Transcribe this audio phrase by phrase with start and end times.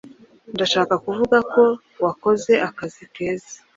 [0.55, 1.63] Ndashaka kuvuga ko
[2.03, 3.57] wakoze akazi keza.